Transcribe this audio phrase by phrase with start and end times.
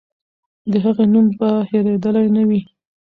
[0.71, 2.61] د هغې نوم به هېرېدلی نه وي.